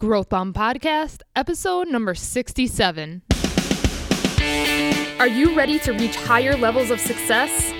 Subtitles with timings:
[0.00, 3.20] Growth Bomb Podcast, episode number 67.
[5.18, 7.70] Are you ready to reach higher levels of success?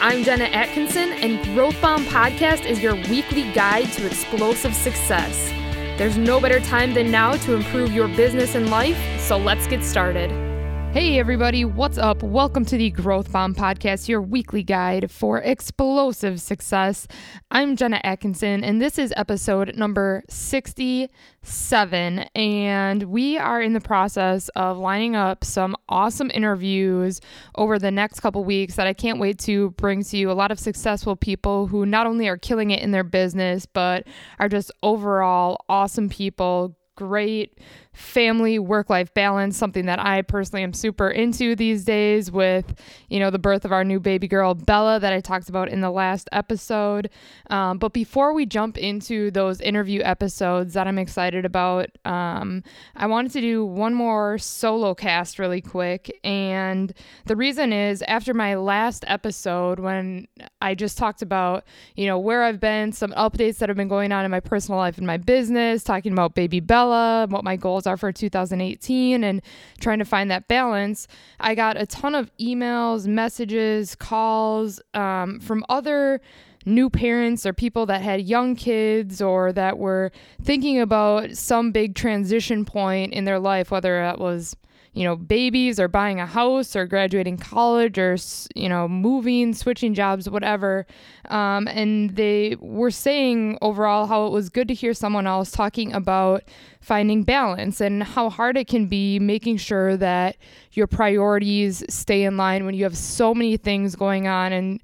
[0.00, 5.50] I'm Jenna Atkinson, and Growth Bomb Podcast is your weekly guide to explosive success.
[5.96, 9.84] There's no better time than now to improve your business and life, so let's get
[9.84, 10.49] started.
[10.92, 12.20] Hey, everybody, what's up?
[12.20, 17.06] Welcome to the Growth Bomb Podcast, your weekly guide for explosive success.
[17.52, 22.18] I'm Jenna Atkinson, and this is episode number 67.
[22.34, 27.20] And we are in the process of lining up some awesome interviews
[27.54, 30.28] over the next couple weeks that I can't wait to bring to you.
[30.28, 34.08] A lot of successful people who not only are killing it in their business, but
[34.40, 37.56] are just overall awesome people, great
[37.92, 42.74] family work life balance, something that I personally am super into these days with,
[43.08, 45.80] you know, the birth of our new baby girl, Bella, that I talked about in
[45.80, 47.10] the last episode.
[47.50, 52.62] Um, but before we jump into those interview episodes that I'm excited about, um,
[52.94, 56.10] I wanted to do one more solo cast really quick.
[56.22, 56.92] And
[57.26, 60.28] the reason is after my last episode, when
[60.60, 61.64] I just talked about,
[61.96, 64.78] you know, where I've been, some updates that have been going on in my personal
[64.78, 69.42] life and my business, talking about baby Bella, what my goals are for 2018 and
[69.80, 71.06] trying to find that balance,
[71.38, 76.20] I got a ton of emails, messages, calls um, from other
[76.66, 81.94] new parents or people that had young kids or that were thinking about some big
[81.94, 84.56] transition point in their life, whether that was
[84.92, 88.16] you know, babies or buying a house or graduating college or,
[88.56, 90.84] you know, moving, switching jobs, whatever.
[91.28, 95.92] Um, and they were saying overall how it was good to hear someone else talking
[95.92, 96.42] about
[96.80, 100.36] finding balance and how hard it can be making sure that
[100.72, 104.80] your priorities stay in line when you have so many things going on and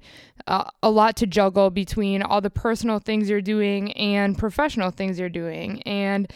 [0.47, 5.19] uh, a lot to juggle between all the personal things you're doing and professional things
[5.19, 5.81] you're doing.
[5.83, 6.31] And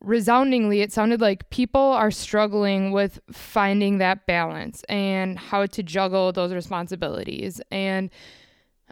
[0.00, 6.32] resoundingly, it sounded like people are struggling with finding that balance and how to juggle
[6.32, 7.60] those responsibilities.
[7.70, 8.10] And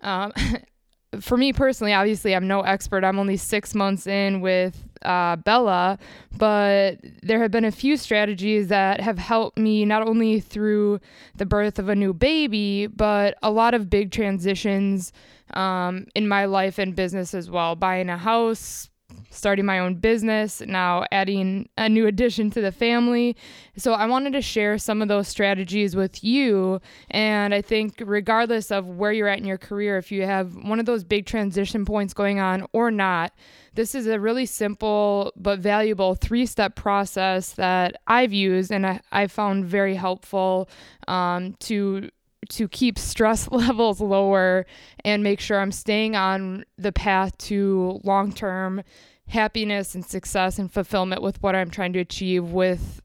[0.03, 0.33] um,
[1.21, 3.05] for me personally, obviously, I'm no expert.
[3.05, 5.99] I'm only six months in with uh, Bella,
[6.37, 11.01] but there have been a few strategies that have helped me not only through
[11.37, 15.13] the birth of a new baby, but a lot of big transitions
[15.55, 17.77] um, in my life and business as well.
[17.77, 18.91] Buying a house,
[19.31, 23.37] starting my own business, now adding a new addition to the family.
[23.77, 26.81] So I wanted to share some of those strategies with you.
[27.11, 30.81] And I think, regardless of where you're at in your career, if you have one
[30.81, 33.33] of those big transition points going on or not,
[33.75, 39.01] this is a really simple but valuable three step process that I've used and I,
[39.13, 40.69] I found very helpful
[41.07, 42.11] um, to
[42.51, 44.67] to keep stress levels lower
[45.05, 48.83] and make sure I'm staying on the path to long term
[49.29, 53.03] happiness and success and fulfillment with what I'm trying to achieve with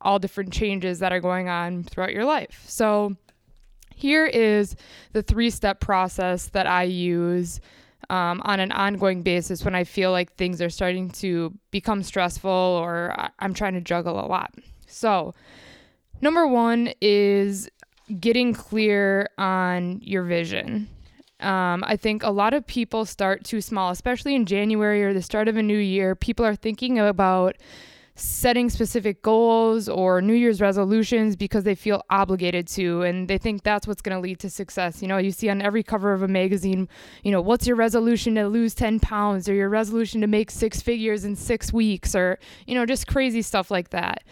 [0.00, 2.64] all different changes that are going on throughout your life.
[2.66, 3.16] So,
[3.94, 4.76] here is
[5.12, 7.60] the three step process that I use
[8.10, 12.50] um, on an ongoing basis when I feel like things are starting to become stressful
[12.50, 14.54] or I'm trying to juggle a lot.
[14.86, 15.34] So,
[16.20, 17.68] number one is
[18.20, 20.88] getting clear on your vision.
[21.40, 25.22] Um, I think a lot of people start too small, especially in January or the
[25.22, 26.14] start of a new year.
[26.16, 27.56] People are thinking about
[28.18, 33.62] setting specific goals or New Year's resolutions because they feel obligated to, and they think
[33.62, 35.00] that's what's going to lead to success.
[35.00, 36.88] You know, you see on every cover of a magazine,
[37.22, 40.82] you know, what's your resolution to lose 10 pounds or your resolution to make six
[40.82, 44.24] figures in six weeks or, you know, just crazy stuff like that.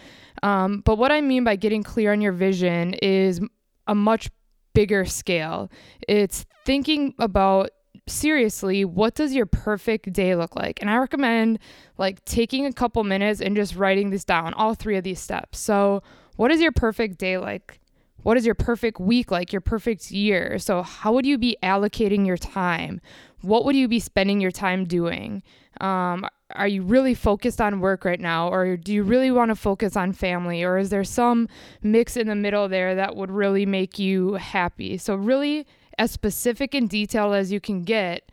[0.43, 3.41] Um, but what I mean by getting clear on your vision is
[3.87, 4.31] a much
[4.75, 5.71] bigger scale.
[6.07, 7.71] It's thinking about
[8.09, 10.81] seriously, what does your perfect day look like?
[10.81, 11.59] And I recommend
[11.99, 15.59] like taking a couple minutes and just writing this down, all three of these steps.
[15.59, 16.03] So,
[16.37, 17.81] what is your perfect day like?
[18.23, 19.53] What is your perfect week like?
[19.53, 20.59] Your perfect year?
[20.59, 23.01] So, how would you be allocating your time?
[23.41, 25.43] What would you be spending your time doing?
[25.81, 28.49] Um, are you really focused on work right now?
[28.49, 30.63] Or do you really want to focus on family?
[30.63, 31.49] Or is there some
[31.83, 34.97] mix in the middle there that would really make you happy?
[34.97, 35.67] So really
[35.99, 38.31] as specific and detailed as you can get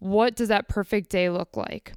[0.00, 1.92] what does that perfect day look like?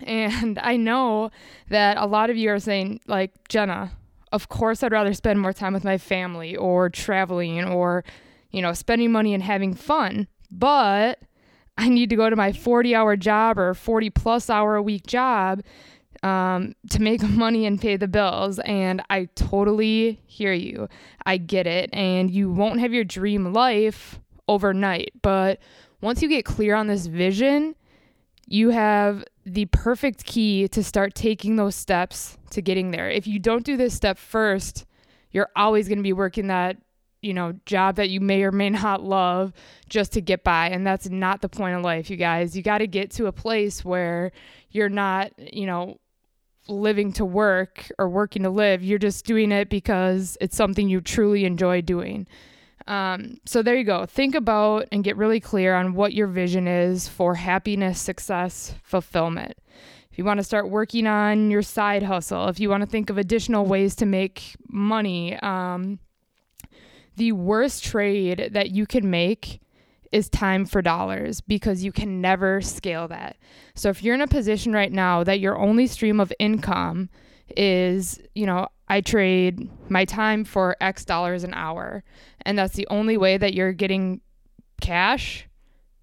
[0.00, 1.30] And i know
[1.68, 3.92] that a lot of you are saying like jenna
[4.32, 8.04] of course i'd rather spend more time with my family or traveling or
[8.50, 10.26] you know spending money and having fun.
[10.50, 11.20] But
[11.78, 15.06] I need to go to my 40 hour job or 40 plus hour a week
[15.06, 15.62] job
[16.22, 18.58] um, to make money and pay the bills.
[18.60, 20.88] And I totally hear you.
[21.24, 21.88] I get it.
[21.92, 25.12] And you won't have your dream life overnight.
[25.22, 25.60] But
[26.00, 27.76] once you get clear on this vision,
[28.48, 33.10] you have the perfect key to start taking those steps to getting there.
[33.10, 34.84] If you don't do this step first,
[35.30, 36.76] you're always going to be working that,
[37.20, 39.52] you know, job that you may or may not love
[39.88, 40.68] just to get by.
[40.68, 42.56] And that's not the point of life, you guys.
[42.56, 44.32] You got to get to a place where
[44.70, 45.98] you're not, you know,
[46.68, 48.84] living to work or working to live.
[48.84, 52.26] You're just doing it because it's something you truly enjoy doing.
[52.86, 54.06] Um, so there you go.
[54.06, 59.58] Think about and get really clear on what your vision is for happiness, success, fulfillment.
[60.10, 63.10] If you want to start working on your side hustle, if you want to think
[63.10, 65.98] of additional ways to make money, um,
[67.18, 69.60] the worst trade that you can make
[70.10, 73.36] is time for dollars because you can never scale that.
[73.74, 77.10] So if you're in a position right now that your only stream of income
[77.56, 82.02] is, you know, I trade my time for X dollars an hour,
[82.42, 84.22] and that's the only way that you're getting
[84.80, 85.46] cash,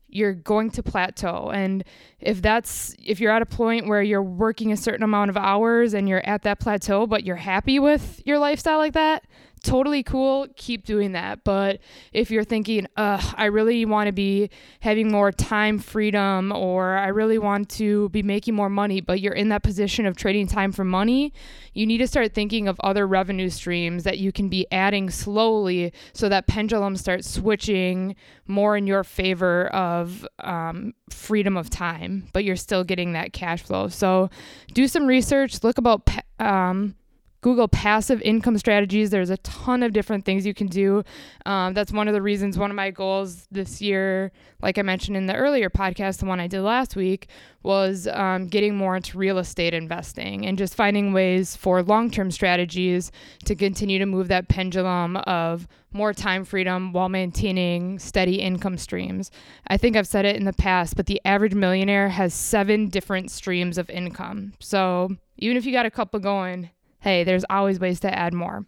[0.08, 1.50] you're going to plateau.
[1.50, 1.84] And
[2.20, 5.94] if that's if you're at a point where you're working a certain amount of hours
[5.94, 9.24] and you're at that plateau, but you're happy with your lifestyle like that,
[9.63, 10.48] totally cool.
[10.56, 11.44] Keep doing that.
[11.44, 11.80] But
[12.13, 14.50] if you're thinking, Ugh, I really want to be
[14.81, 19.34] having more time freedom or I really want to be making more money, but you're
[19.34, 21.34] in that position of trading time for money,
[21.74, 25.94] you need to start thinking of other revenue streams that you can be adding slowly
[26.13, 28.16] so that pendulum starts switching
[28.48, 33.62] more in your favor of um, freedom of time, but you're still getting that cash
[33.63, 33.88] flow.
[33.88, 34.30] So
[34.74, 36.07] do some research, look about.
[36.40, 36.96] Um,
[37.45, 39.12] Google passive income strategies.
[39.12, 41.03] There's a ton of different things you can do.
[41.45, 44.31] Um, that's one of the reasons, one of my goals this year,
[44.63, 47.27] like I mentioned in the earlier podcast, the one I did last week,
[47.62, 52.31] was um, getting more into real estate investing and just finding ways for long term
[52.31, 53.12] strategies
[53.44, 59.30] to continue to move that pendulum of more time freedom while maintaining steady income streams.
[59.68, 63.30] I think I've said it in the past, but the average millionaire has seven different
[63.30, 64.53] streams of income.
[64.59, 66.71] So even if you got a couple going,
[67.06, 68.66] hey, there's always ways to add more.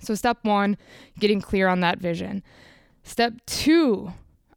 [0.00, 0.78] So, step one,
[1.18, 2.44] getting clear on that vision.
[3.02, 4.12] Step two,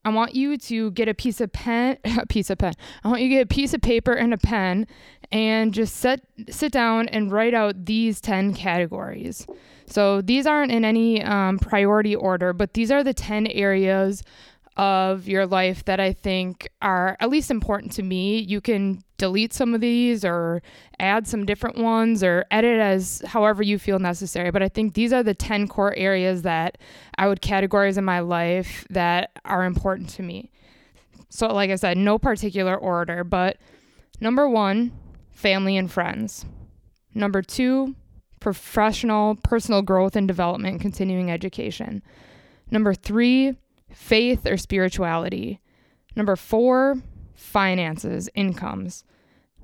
[0.05, 2.73] I want you to get a piece of pen, a piece of pen.
[3.03, 4.85] I want you to get a piece of paper and a pen
[5.31, 9.47] and just sit sit down and write out these 10 categories.
[9.87, 14.23] So these aren't in any um, priority order, but these are the 10 areas
[14.77, 18.39] of your life that I think are at least important to me.
[18.39, 20.61] You can delete some of these or
[20.99, 24.49] add some different ones or edit as however you feel necessary.
[24.49, 26.77] But I think these are the 10 core areas that
[27.17, 30.51] I would categorize in my life that are important to me.
[31.29, 33.57] So, like I said, no particular order, but
[34.19, 34.91] number one,
[35.31, 36.45] family and friends.
[37.13, 37.95] Number two,
[38.39, 42.01] professional, personal growth and development, continuing education.
[42.69, 43.55] Number three,
[43.93, 45.59] faith or spirituality.
[46.15, 46.95] Number four,
[47.33, 49.03] finances, incomes.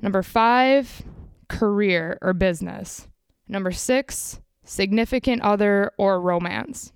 [0.02, 1.04] Number five,
[1.48, 3.08] career or business.
[3.48, 6.92] Number six, significant other or romance.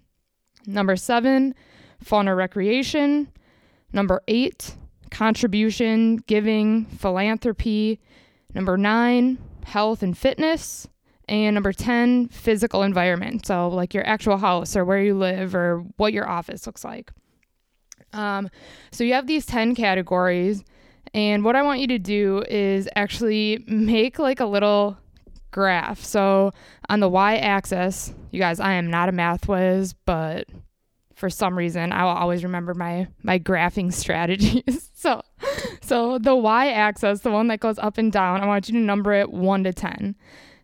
[0.65, 1.55] Number seven,
[1.99, 3.31] fun or recreation.
[3.93, 4.75] Number eight,
[5.09, 7.99] contribution, giving, philanthropy.
[8.53, 10.87] Number nine, health and fitness.
[11.27, 13.45] And number 10, physical environment.
[13.45, 17.11] So, like your actual house or where you live or what your office looks like.
[18.13, 18.49] Um,
[18.91, 20.63] so you have these 10 categories.
[21.13, 24.97] And what I want you to do is actually make like a little
[25.51, 26.03] graph.
[26.03, 26.53] So
[26.89, 30.47] on the y axis, you guys, I am not a math whiz, but
[31.13, 34.89] for some reason I will always remember my my graphing strategies.
[34.93, 35.21] so
[35.81, 38.85] so the y axis, the one that goes up and down, I want you to
[38.85, 40.15] number it 1 to 10.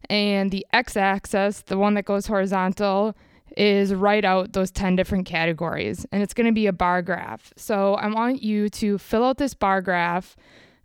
[0.09, 3.15] And the x axis, the one that goes horizontal,
[3.57, 7.51] is write out those 10 different categories and it's going to be a bar graph.
[7.57, 10.35] So I want you to fill out this bar graph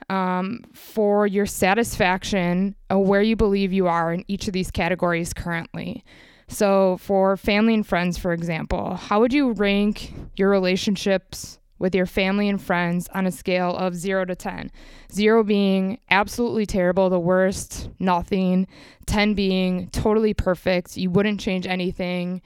[0.08, 5.32] um, for your satisfaction of where you believe you are in each of these categories
[5.32, 6.04] currently.
[6.48, 12.06] So, for family and friends, for example, how would you rank your relationships with your
[12.06, 14.70] family and friends on a scale of zero to 10.
[15.12, 18.68] Zero being absolutely terrible, the worst, nothing.
[19.06, 22.40] 10 being totally perfect, you wouldn't change anything.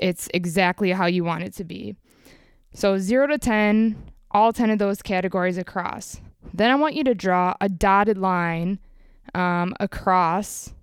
[0.00, 1.94] It's exactly how you want it to be.
[2.74, 6.20] So, zero to 10, all 10 of those categories across.
[6.52, 8.80] Then I want you to draw a dotted line
[9.34, 10.74] um, across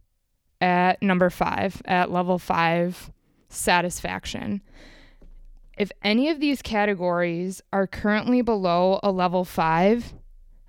[0.61, 3.11] at number five, at level five
[3.49, 4.61] satisfaction.
[5.81, 10.13] If any of these categories are currently below a level five,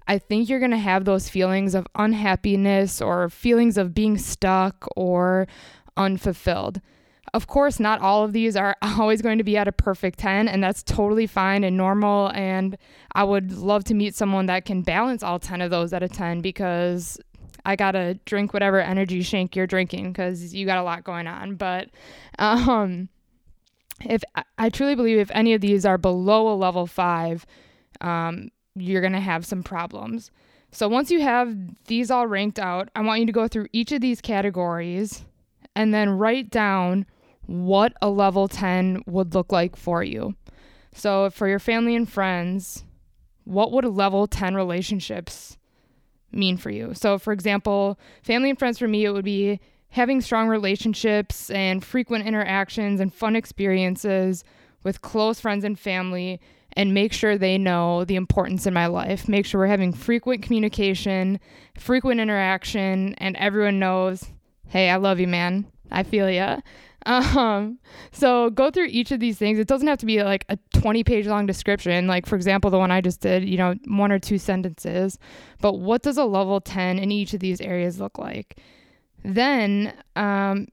[0.09, 4.89] I think you're going to have those feelings of unhappiness or feelings of being stuck
[4.97, 5.47] or
[5.99, 6.81] unfulfilled.
[7.35, 10.49] Of course, not all of these are always going to be at a perfect 10,
[10.49, 12.29] and that's totally fine and normal.
[12.29, 12.79] And
[13.15, 16.09] I would love to meet someone that can balance all 10 of those at a
[16.09, 17.21] 10 because
[17.67, 21.27] I got to drink whatever energy shake you're drinking because you got a lot going
[21.27, 21.57] on.
[21.57, 21.91] But
[22.39, 23.11] um,
[24.05, 24.23] if
[24.59, 27.47] I truly believe if any of these are below a level five,
[28.01, 30.31] um, you're going to have some problems.
[30.71, 31.55] So once you have
[31.87, 35.25] these all ranked out, I want you to go through each of these categories
[35.77, 37.07] and then write down
[37.47, 40.35] what a level 10 would look like for you.
[40.95, 42.85] So for your family and friends,
[43.45, 45.59] what would a level 10 relationships
[46.31, 46.95] mean for you?
[46.95, 49.61] So for example, family and friends for me it would be
[49.93, 54.43] having strong relationships and frequent interactions and fun experiences
[54.85, 56.41] with close friends and family
[56.75, 59.29] and make sure they know the importance in my life.
[59.29, 61.39] Make sure we're having frequent communication,
[61.79, 64.25] frequent interaction, and everyone knows,
[64.69, 65.67] hey, I love you, man.
[65.91, 66.61] I feel ya.
[67.05, 67.81] Um,
[68.13, 69.59] so go through each of these things.
[69.59, 72.07] It doesn't have to be like a 20 page long description.
[72.07, 75.19] Like, for example, the one I just did, you know, one or two sentences.
[75.61, 78.57] But what does a level 10 in each of these areas look like?
[79.25, 80.69] Then um,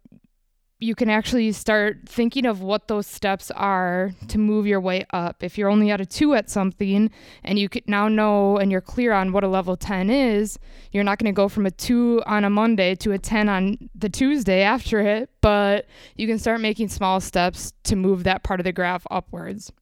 [0.82, 5.44] you can actually start thinking of what those steps are to move your way up.
[5.44, 7.12] If you're only at a two at something
[7.44, 10.58] and you now know and you're clear on what a level 10 is,
[10.94, 13.90] you're not going to go from a two on a Monday to a 10 on
[13.94, 18.62] the Tuesday after it, but you can start making small steps to move that part
[18.62, 19.74] of the graph upwards.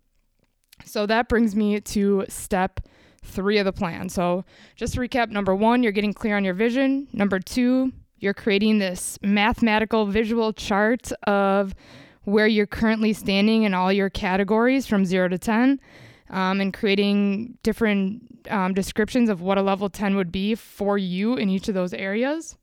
[0.84, 2.80] So that brings me to step
[3.24, 4.10] three of the plan.
[4.10, 4.46] So
[4.76, 7.08] just to recap number one, you're getting clear on your vision.
[7.14, 11.76] Number two, you're creating this mathematical visual chart of
[12.24, 15.80] where you're currently standing in all your categories from zero to 10,
[16.30, 21.36] um, and creating different um, descriptions of what a level 10 would be for you
[21.36, 22.58] in each of those areas.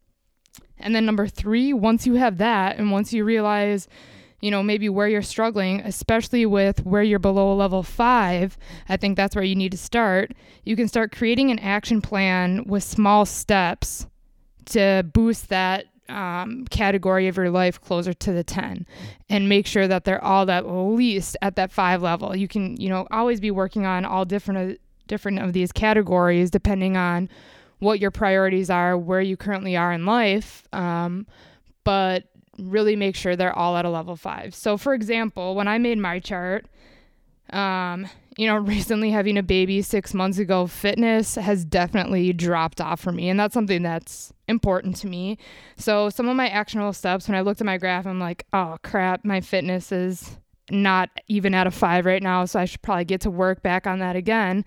[0.79, 3.89] And then number three, once you have that, and once you realize,
[4.41, 8.59] you know, maybe where you're struggling, especially with where you're below a level five,
[8.89, 10.33] I think that's where you need to start.
[10.65, 14.07] You can start creating an action plan with small steps
[14.67, 18.87] to boost that um, category of your life closer to the 10
[19.31, 22.37] and make sure that they're all at least at that five level.
[22.37, 26.51] You can, you know, always be working on all different, uh, different of these categories
[26.51, 27.29] depending on
[27.79, 30.67] what your priorities are, where you currently are in life.
[30.73, 31.27] Um,
[31.85, 32.25] but
[32.59, 34.55] really make sure they're all at a level five.
[34.55, 36.67] So, for example, when I made my chart,
[37.51, 38.07] um,
[38.37, 43.13] you know, recently having a baby six months ago, fitness has definitely dropped off for
[43.13, 43.29] me.
[43.29, 45.39] And that's something that's important to me.
[45.77, 48.77] So, some of my actionable steps, when I looked at my graph, I'm like, oh
[48.83, 50.39] crap, my fitness is
[50.71, 52.45] not even at a five right now.
[52.45, 54.65] So, I should probably get to work back on that again.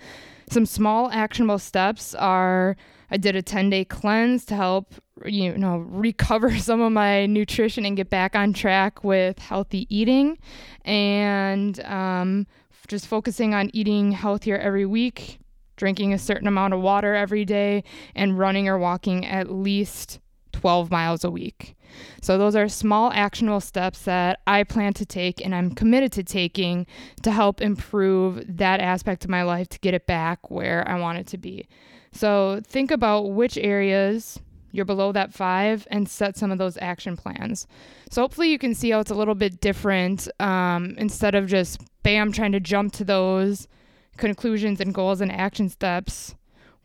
[0.50, 2.78] Some small actionable steps are
[3.10, 4.94] I did a 10 day cleanse to help,
[5.26, 10.38] you know, recover some of my nutrition and get back on track with healthy eating.
[10.84, 12.48] And, um,
[12.88, 15.40] just focusing on eating healthier every week,
[15.76, 17.84] drinking a certain amount of water every day,
[18.16, 20.20] and running or walking at least
[20.54, 21.76] 12 miles a week.
[22.22, 26.24] So, those are small actionable steps that I plan to take and I'm committed to
[26.24, 26.86] taking
[27.24, 31.20] to help improve that aspect of my life to get it back where I want
[31.20, 31.68] it to be.
[32.12, 34.40] So, think about which areas
[34.72, 37.68] you're below that five and set some of those action plans.
[38.12, 41.82] So, hopefully, you can see how it's a little bit different um, instead of just
[42.08, 43.68] bam, trying to jump to those
[44.16, 46.36] conclusions and goals and action steps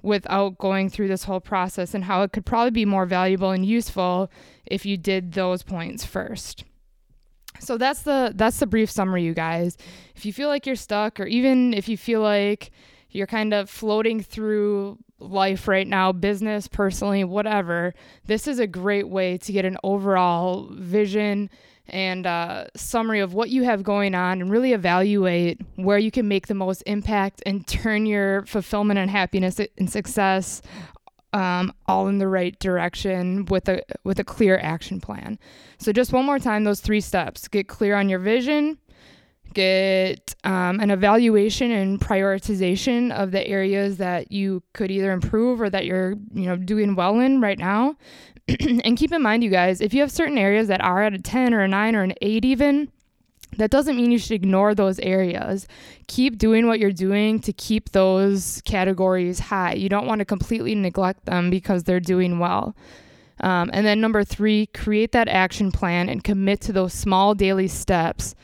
[0.02, 3.64] without going through this whole process and how it could probably be more valuable and
[3.64, 4.28] useful
[4.66, 6.64] if you did those points first.
[7.60, 9.76] So that's the that's the brief summary you guys.
[10.16, 12.72] If you feel like you're stuck or even if you feel like
[13.10, 17.94] you're kind of floating through life right now, business, personally, whatever,
[18.26, 21.48] this is a great way to get an overall vision
[21.92, 26.26] and uh, summary of what you have going on and really evaluate where you can
[26.26, 30.62] make the most impact and turn your fulfillment and happiness and success
[31.34, 35.38] um, all in the right direction with a with a clear action plan.
[35.78, 38.78] So just one more time, those three steps: get clear on your vision,
[39.54, 45.70] get um, an evaluation and prioritization of the areas that you could either improve or
[45.70, 47.96] that you're you know doing well in right now,
[48.84, 51.18] and keep in mind, you guys, if you have certain areas that are at a
[51.18, 52.90] 10 or a 9 or an 8, even,
[53.56, 55.66] that doesn't mean you should ignore those areas.
[56.08, 59.74] Keep doing what you're doing to keep those categories high.
[59.74, 62.74] You don't want to completely neglect them because they're doing well.
[63.40, 67.68] Um, and then, number three, create that action plan and commit to those small daily
[67.68, 68.34] steps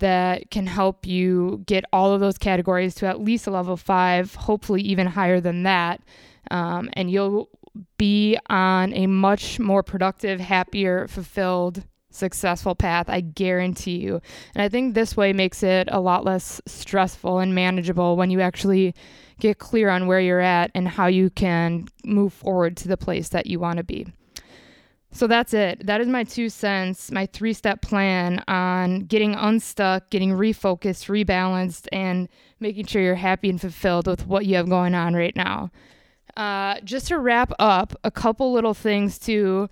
[0.00, 4.34] that can help you get all of those categories to at least a level five,
[4.34, 6.00] hopefully, even higher than that.
[6.50, 7.48] Um, and you'll
[7.96, 13.08] be on a much more productive, happier, fulfilled successful path.
[13.08, 14.20] I guarantee you.
[14.54, 18.40] And I think this way makes it a lot less stressful and manageable when you
[18.40, 18.94] actually
[19.38, 23.30] get clear on where you're at and how you can move forward to the place
[23.30, 24.06] that you want to be.
[25.12, 25.86] So that's it.
[25.86, 31.88] That is my two cents, my three step plan on getting unstuck, getting refocused, rebalanced,
[31.92, 32.28] and
[32.60, 35.70] making sure you're happy and fulfilled with what you have going on right now.
[36.36, 39.68] Uh, just to wrap up, a couple little things too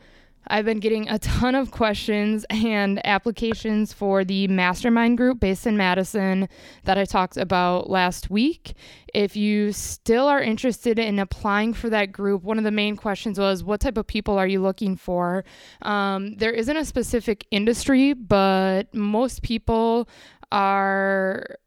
[0.50, 5.77] I've been getting a ton of questions and applications for the mastermind group based in
[5.77, 6.49] Madison
[6.85, 8.75] that I talked about last week.
[9.12, 13.38] If you still are interested in applying for that group, one of the main questions
[13.38, 15.45] was what type of people are you looking for?
[15.83, 20.09] Um, there isn't a specific industry, but most people
[20.50, 21.59] are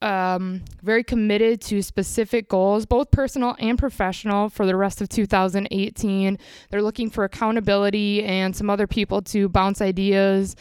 [0.00, 6.38] um, very committed to specific goals, both personal and professional, for the rest of 2018.
[6.70, 10.56] They're looking for accountability and some other people to bounce ideas,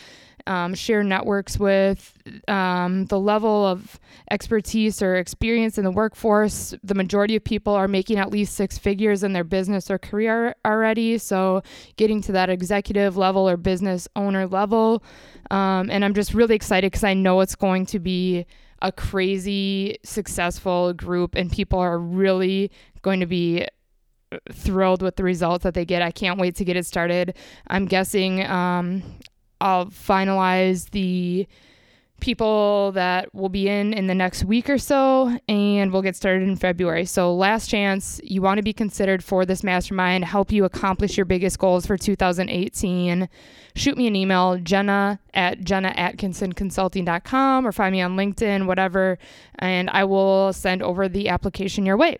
[0.47, 2.13] um, share networks with.
[2.47, 3.99] Um, the level of
[4.31, 8.77] expertise or experience in the workforce, the majority of people are making at least six
[8.77, 11.17] figures in their business or career already.
[11.17, 11.61] So,
[11.95, 15.03] getting to that executive level or business owner level.
[15.51, 18.45] Um, and I'm just really excited because I know it's going to be
[18.81, 23.65] a crazy successful group and people are really going to be
[24.51, 26.01] thrilled with the results that they get.
[26.01, 27.35] I can't wait to get it started.
[27.67, 29.03] I'm guessing um,
[29.59, 31.47] I'll finalize the
[32.19, 36.47] people that will be in in the next week or so and we'll get started
[36.47, 37.05] in February.
[37.05, 41.25] So last chance, you want to be considered for this mastermind, help you accomplish your
[41.25, 43.29] biggest goals for 2018.
[43.75, 49.19] Shoot me an email, Jenna at jennaatkinsonconsulting.com or find me on LinkedIn, whatever,
[49.59, 52.17] and I will send over the application your way.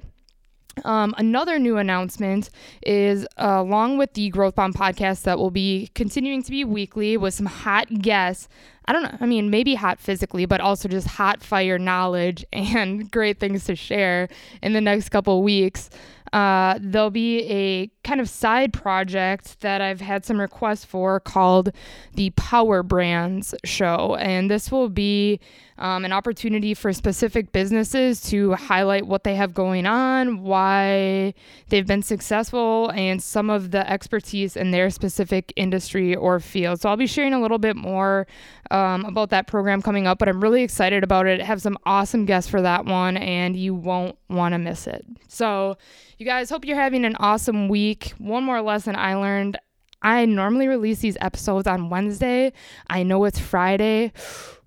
[0.86, 2.50] Um, another new announcement
[2.84, 7.18] is uh, along with the Growth Bomb podcast that will be continuing to be weekly
[7.18, 8.48] with some hot guests.
[8.86, 13.12] I don't know, I mean, maybe hot physically, but also just hot fire knowledge and
[13.12, 14.30] great things to share
[14.62, 15.90] in the next couple weeks.
[16.34, 21.72] Uh, there'll be a kind of side project that I've had some requests for called
[22.16, 24.16] the Power Brands Show.
[24.16, 25.40] And this will be
[25.78, 31.34] um, an opportunity for specific businesses to highlight what they have going on, why
[31.70, 36.82] they've been successful, and some of the expertise in their specific industry or field.
[36.82, 38.28] So I'll be sharing a little bit more
[38.72, 41.42] um, about that program coming up, but I'm really excited about it.
[41.42, 45.06] I have some awesome guests for that one, and you won't want to miss it.
[45.28, 45.78] So,
[46.18, 48.14] you guys, hope you're having an awesome week.
[48.18, 49.58] One more lesson I learned.
[50.02, 52.54] I normally release these episodes on Wednesday.
[52.90, 54.14] I know it's Friday,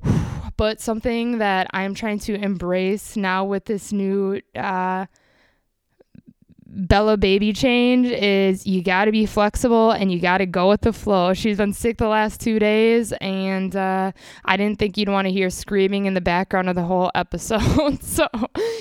[0.56, 5.06] but something that I'm trying to embrace now with this new uh,
[6.72, 10.82] Bella baby change is you got to be flexible and you got to go with
[10.82, 11.34] the flow.
[11.34, 14.12] She's been sick the last two days, and uh,
[14.44, 18.00] I didn't think you'd want to hear screaming in the background of the whole episode.
[18.02, 18.28] so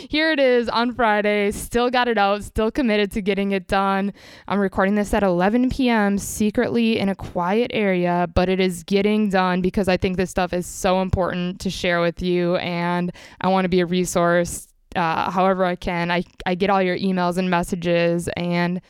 [0.07, 1.49] here it is on Friday.
[1.49, 4.13] Still got it out, still committed to getting it done.
[4.47, 6.19] I'm recording this at 11 p.m.
[6.19, 10.53] secretly in a quiet area, but it is getting done because I think this stuff
[10.53, 15.31] is so important to share with you, and I want to be a resource uh,
[15.31, 16.11] however I can.
[16.11, 18.81] I, I get all your emails and messages and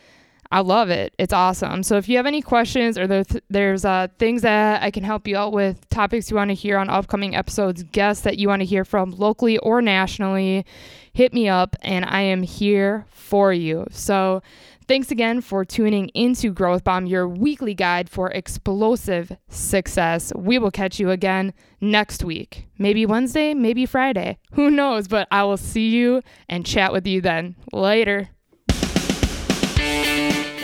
[0.52, 1.14] I love it.
[1.16, 1.84] It's awesome.
[1.84, 5.28] So if you have any questions or there's, there's uh, things that I can help
[5.28, 8.60] you out with, topics you want to hear on upcoming episodes, guests that you want
[8.60, 10.66] to hear from locally or nationally,
[11.12, 13.86] hit me up and I am here for you.
[13.92, 14.42] So
[14.90, 20.32] Thanks again for tuning into Growth Bomb, your weekly guide for explosive success.
[20.34, 22.66] We will catch you again next week.
[22.76, 24.38] Maybe Wednesday, maybe Friday.
[24.54, 25.06] Who knows?
[25.06, 27.54] But I will see you and chat with you then.
[27.72, 28.30] Later.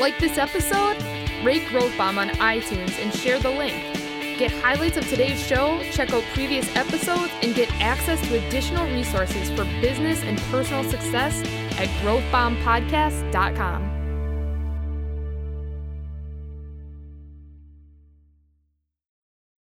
[0.00, 0.96] Like this episode?
[1.44, 3.76] Rate Growth Bomb on iTunes and share the link.
[4.40, 9.50] Get highlights of today's show, check out previous episodes, and get access to additional resources
[9.50, 11.44] for business and personal success
[11.78, 13.95] at growthbombpodcast.com.